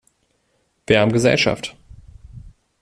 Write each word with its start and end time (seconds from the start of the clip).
Wir 0.87 0.99
haben 0.99 1.11
Gesellschaft! 1.11 1.77